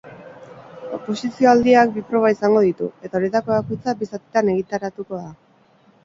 [0.97, 5.31] Oposizio-aldiak bi proba izango ditu, eta horietako bakoitza bi zatitan egituratuko da.